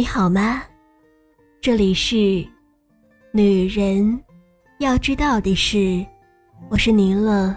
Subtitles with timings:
[0.00, 0.62] 你好吗？
[1.60, 2.42] 这里是
[3.34, 4.18] 女人
[4.78, 6.02] 要知道的事，
[6.70, 7.54] 我是宁乐。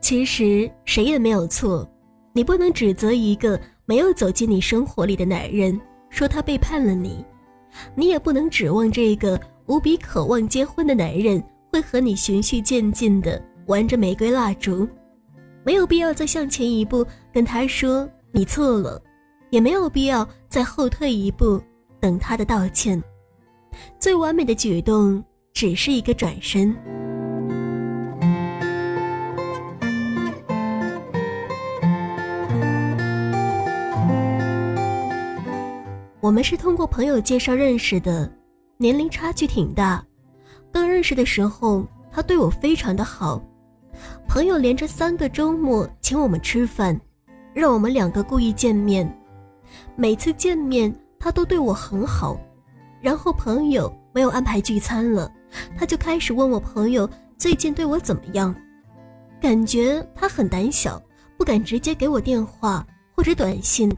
[0.00, 1.86] 其实谁也没有错，
[2.32, 7.22] 你不能指责一个没有走进你生活里的男人，说他背叛了你；
[7.94, 14.88] 你也不能指望这个无比渴望结婚的男人会和你循序渐进的玩着玫瑰蜡烛。
[15.62, 19.00] 没有必要再向前一步跟他说你错了，
[19.50, 21.62] 也没有必要再后退一步
[22.00, 23.02] 等他的道歉。
[23.98, 26.74] 最完美的举动只是一个转身。
[36.20, 38.30] 我们是通过朋友介绍认识的，
[38.76, 40.04] 年龄差距挺大。
[40.72, 43.42] 刚认识的时候，他对我非常的好。
[44.28, 46.98] 朋友连着三个周末请我们吃饭，
[47.52, 49.10] 让我们两个故意见面。
[49.96, 52.38] 每次见面他都对我很好，
[53.00, 55.30] 然后朋友没有安排聚餐了，
[55.76, 58.54] 他就开始问我朋友最近对我怎么样。
[59.40, 61.00] 感觉他很胆小，
[61.36, 63.90] 不敢直接给我电话或者短信，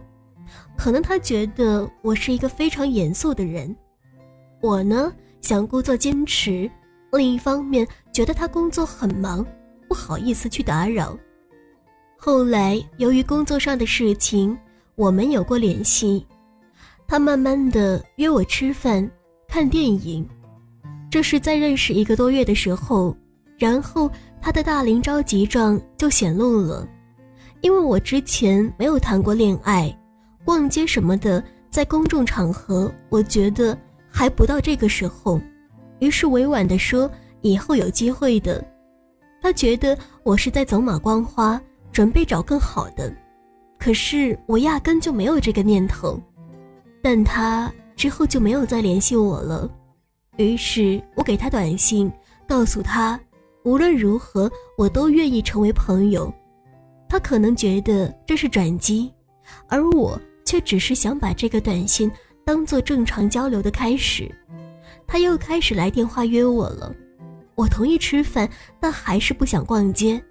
[0.77, 3.75] 可能他觉得我是一个非常严肃的人。
[4.61, 6.70] 我呢想故作坚持，
[7.13, 9.45] 另一方面觉得他工作很忙。
[9.93, 11.15] 不好意思去打扰。
[12.17, 14.57] 后来由于工作上的事情，
[14.95, 16.27] 我们有过联系。
[17.07, 19.07] 他慢慢的约我吃饭、
[19.47, 20.27] 看电影，
[21.11, 23.15] 这是在认识一个多月的时候。
[23.59, 26.89] 然后他的大龄着急状就显露了，
[27.61, 29.95] 因为我之前没有谈过恋爱，
[30.43, 33.77] 逛街什么的，在公众场合，我觉得
[34.11, 35.39] 还不到这个时候。
[35.98, 37.11] 于是委婉的说，
[37.43, 38.72] 以后有机会的。
[39.42, 41.61] 他觉得我是在走马观花，
[41.91, 43.13] 准备找更好的，
[43.77, 46.19] 可是我压根就没有这个念头。
[47.03, 49.69] 但他之后就没有再联系我了，
[50.36, 52.11] 于是我给他短信，
[52.47, 53.19] 告诉他
[53.64, 54.48] 无论如何
[54.79, 56.33] 我都愿意成为朋友。
[57.09, 59.13] 他可能觉得这是转机，
[59.69, 62.09] 而我却只是想把这个短信
[62.45, 64.30] 当做正常交流的开始。
[65.05, 66.95] 他又开始来电话约我了。
[67.55, 68.48] 我同意吃饭，
[68.80, 70.23] 但还是不想逛街。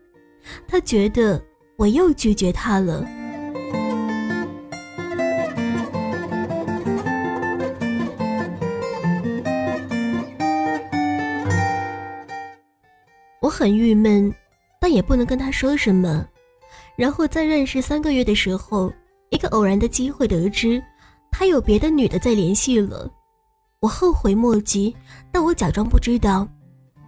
[0.67, 1.41] 他觉得
[1.77, 3.05] 我又拒绝他了。
[13.39, 14.33] 我很郁闷，
[14.79, 16.25] 但也不能跟他说什么。
[16.95, 18.91] 然后在认识三个月的时候，
[19.29, 20.81] 一个偶然的机会得知
[21.31, 23.09] 他有别的女的在联系了。
[23.79, 24.95] 我后悔莫及，
[25.31, 26.47] 但我假装不知道。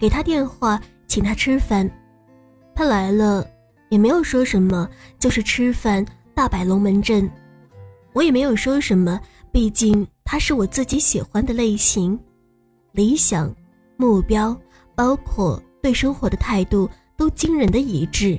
[0.03, 0.77] 给他电话，
[1.07, 1.89] 请他吃饭，
[2.75, 3.49] 他来了，
[3.87, 4.85] 也没有说什么，
[5.17, 6.05] 就是吃饭，
[6.35, 7.31] 大摆龙门阵。
[8.11, 9.17] 我也没有说什么，
[9.49, 12.19] 毕竟他是我自己喜欢的类型，
[12.91, 13.55] 理想、
[13.95, 14.53] 目标，
[14.93, 18.37] 包括对生活的态度，都惊人的一致，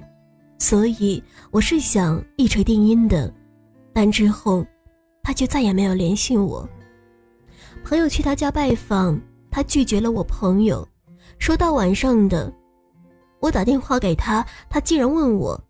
[0.59, 3.33] 所以我是想一锤定音的。
[3.91, 4.63] 但之后，
[5.23, 6.69] 他就再也没有联系我。
[7.83, 9.19] 朋友去他家拜访，
[9.51, 10.87] 他拒绝了我朋友。
[11.39, 12.53] 说到晚上的，
[13.41, 15.61] 我打电话给他，他竟然问我：“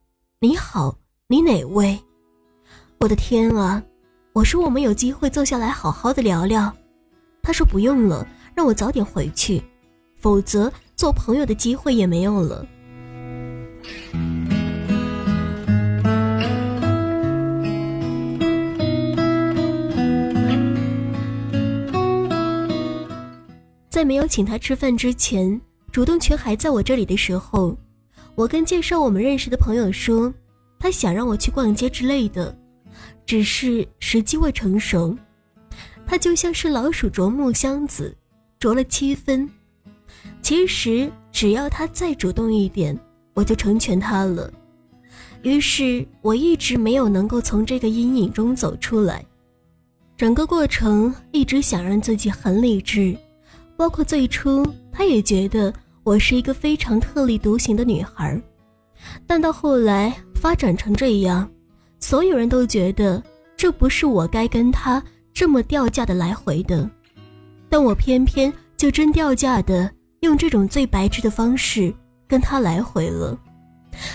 [0.41, 1.99] 你好，你哪位？”
[3.01, 3.83] 我的天啊！
[4.33, 6.73] 我说我们有机会坐下来好好的聊聊。
[7.43, 9.63] 他说不用了，让我早点回去，
[10.17, 12.67] 否则做朋友的机会也没有了。
[23.95, 25.61] 在没有请他吃饭之前，
[25.93, 27.79] 主动权还在我这里的时候，
[28.35, 30.35] 我跟介绍我们认识的朋友说，
[30.81, 32.53] 他想让我去逛街之类的，
[33.25, 35.17] 只是时机未成熟。
[36.05, 38.13] 他就像是老鼠啄木箱子，
[38.59, 39.49] 啄了七分。
[40.43, 42.99] 其实只要他再主动一点，
[43.33, 44.53] 我就成全他了。
[45.43, 49.25] 于是我一直没有能够从这个阴影中走出来，
[50.17, 53.17] 整个过程一直想让自己很理智。
[53.77, 55.73] 包括最初，他也觉得
[56.03, 58.41] 我是一个非常特立独行的女孩，
[59.27, 61.49] 但到后来发展成这样，
[61.99, 63.23] 所有人都觉得
[63.57, 66.89] 这不是我该跟他这么掉价的来回的，
[67.69, 71.93] 但我偏偏就真掉价的用这种最白痴的方式
[72.29, 73.37] 跟他来回了。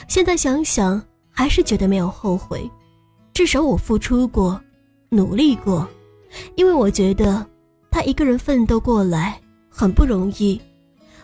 [0.08, 2.70] 现在想想，还是觉得没有后悔，
[3.34, 4.60] 至少我付出过，
[5.10, 5.88] 努力过，
[6.56, 7.46] 因为我觉得
[7.92, 9.40] 他一个人奋斗过来。
[9.80, 10.60] 很不容易，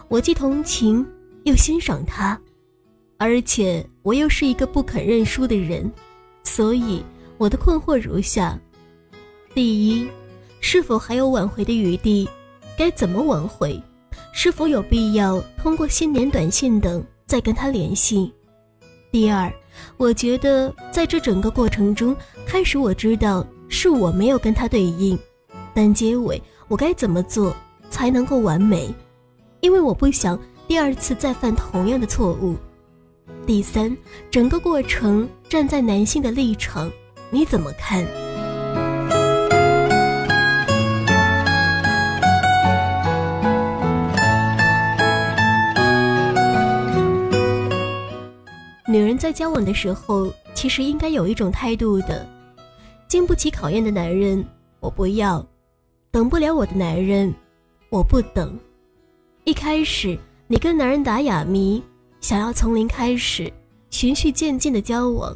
[0.07, 1.05] 我既同情
[1.43, 2.39] 又欣赏他，
[3.17, 5.91] 而且我又是一个不肯认输的人，
[6.45, 7.03] 所以
[7.37, 8.57] 我的困惑如下：
[9.53, 10.07] 第一，
[10.61, 12.25] 是否还有挽回的余地？
[12.77, 13.77] 该怎么挽回？
[14.31, 18.33] 是否有必要通过新年短信等再跟他联系？
[19.11, 19.51] 第二，
[19.97, 22.15] 我觉得在这整个过程中，
[22.47, 25.19] 开始我知道是我没有跟他对应，
[25.73, 27.53] 但结尾我该怎么做
[27.95, 28.93] 才能够完美？
[29.61, 30.37] 因为我不想
[30.67, 32.57] 第二次再犯同样的错误。
[33.47, 33.95] 第三，
[34.29, 36.91] 整个过程站在男性的立场，
[37.29, 38.05] 你怎么看？
[48.85, 52.27] 女人在交往的时候，其实应该有一种态度的：
[53.07, 54.45] 经不起考验的男人，
[54.81, 55.41] 我不要；
[56.11, 57.33] 等不了我的男人，
[57.95, 58.59] 我不等。
[59.45, 61.81] 一开始，你跟男人打哑谜，
[62.19, 63.49] 想要从零开始，
[63.89, 65.33] 循序渐进的交往，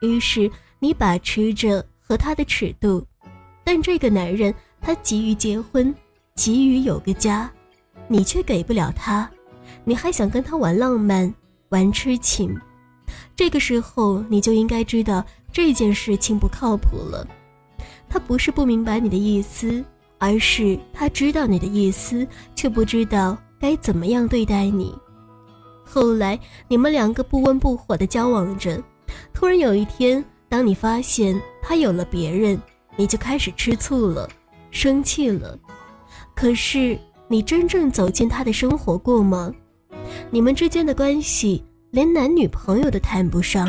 [0.00, 0.50] 于是
[0.80, 3.06] 你把持着和他的尺度，
[3.62, 5.94] 但这个男人他急于结婚，
[6.34, 7.48] 急于有个家，
[8.08, 9.30] 你却给不了他，
[9.84, 11.32] 你还想跟他玩浪漫，
[11.68, 12.52] 玩痴情。
[13.36, 17.24] 这个时候，你就应该知道这件事情不靠谱了。
[18.08, 19.84] 他不是不明白你的意思，
[20.22, 22.24] 而是他知道你的意思，
[22.54, 24.94] 却不知道该怎么样对待你。
[25.82, 26.38] 后来，
[26.68, 28.80] 你们两个不温不火的交往着，
[29.34, 32.56] 突然有一天，当你发现他有了别人，
[32.94, 34.28] 你就开始吃醋了，
[34.70, 35.58] 生气了。
[36.36, 36.96] 可是，
[37.26, 39.52] 你真正走进他的生活过吗？
[40.30, 41.64] 你们之间的关系？
[41.90, 43.68] 连男女朋友都谈不上。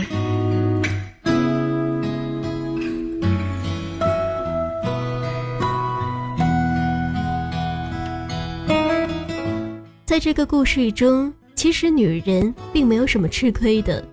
[10.13, 14.07] 在这个故事中，其实女人并没有什么吃亏的，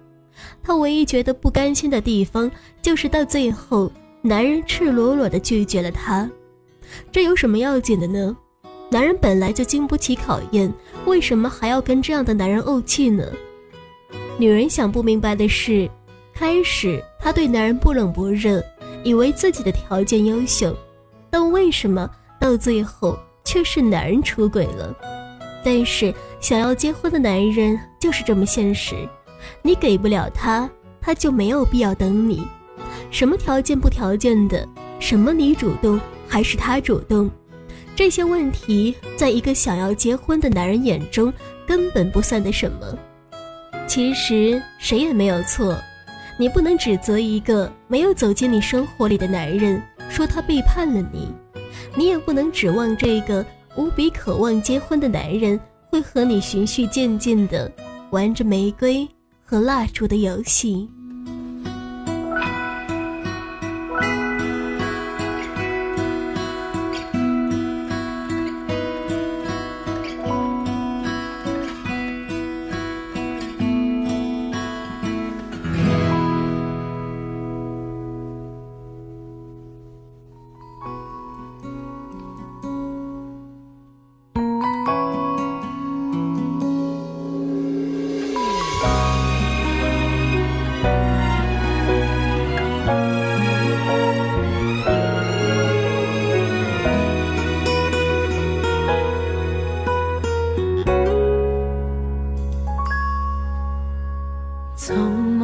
[0.63, 2.51] 她唯一觉得不甘心的地方，
[2.81, 3.93] 就是到最后，
[4.23, 6.27] 男人赤裸裸的拒绝了她。
[7.13, 8.35] 这有什么要紧的呢？
[8.89, 10.73] 男人本来就经不起考验，
[11.05, 13.23] 为什么还要跟这样的男人怄气呢？
[14.39, 15.87] 女人想不明白的是，
[16.33, 18.65] 开始她对男人不冷不热，
[19.05, 20.75] 以为自己的条件优秀，
[21.29, 22.11] 但为什么
[22.41, 24.97] 到最后却是男人出轨了？
[25.65, 28.95] 但是想要结婚的男人就是这么现实，
[29.63, 30.69] 你给不了他，
[31.01, 32.47] 他就没有必要等你。
[33.11, 34.67] 什么条件不条件的，
[34.99, 37.31] 什么你主动还是他主动，
[37.95, 41.33] 这些问题在一个想要结婚的男人眼中
[41.67, 42.99] 根本不算的什么。
[43.87, 45.77] 其实谁也没有错，
[46.39, 51.27] 你不能指责一个没有走进你生活里的男人，说他背叛了你；
[51.97, 53.45] 你也不能指望这个
[53.77, 55.59] 无比渴望结婚的男人
[55.91, 57.71] 会和你循序渐进的
[58.11, 59.09] 玩着玫瑰
[59.45, 60.89] 和蜡烛的游戏。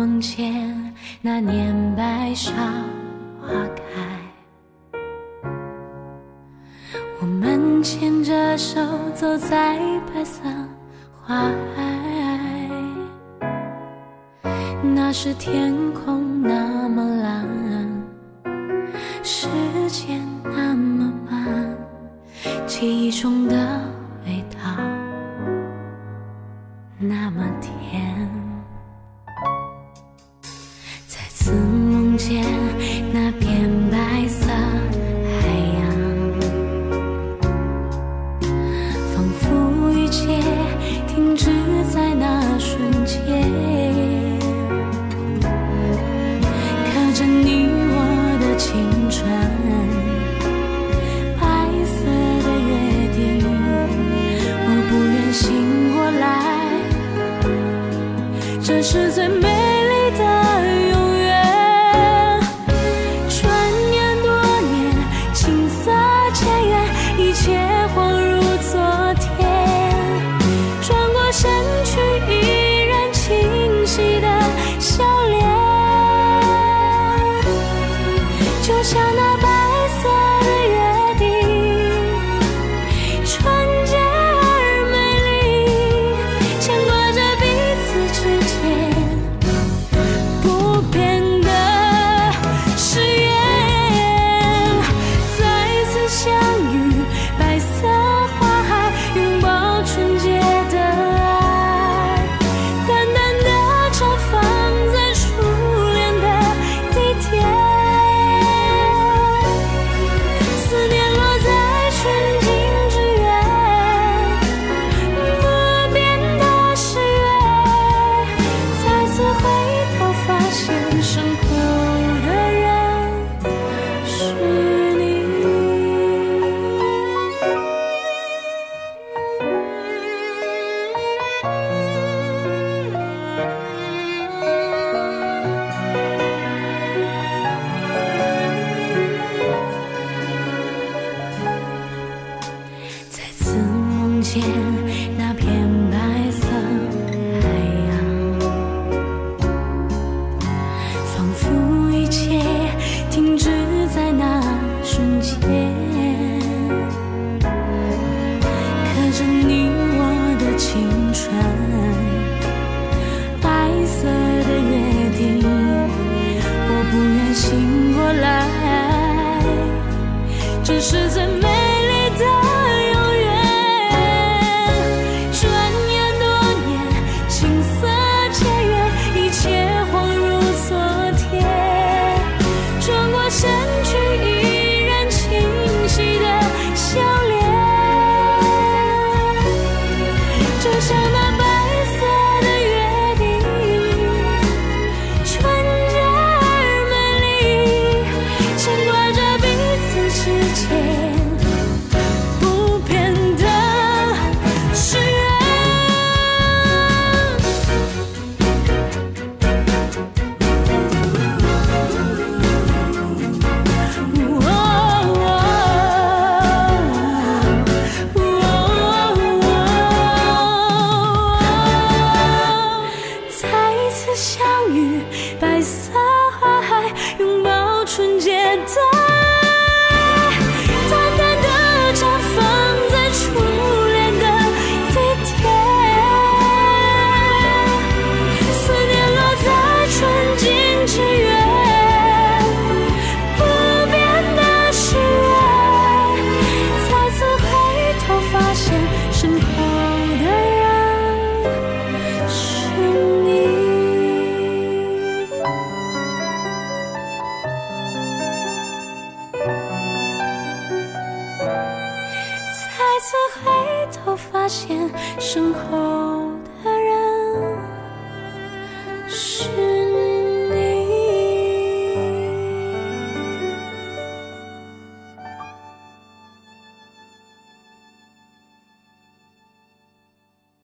[0.07, 2.53] 从前那年白芍
[3.41, 3.83] 花开
[7.21, 8.81] 我们牵着手
[9.17, 10.43] 走在白色
[11.21, 12.71] 花海。
[14.95, 17.45] 那时天空那么蓝
[19.25, 19.49] 时
[19.89, 21.77] 间那么慢
[22.65, 23.57] 记忆中的
[24.25, 24.61] 味道
[26.97, 28.56] 那么甜。
[58.89, 59.46] 是最美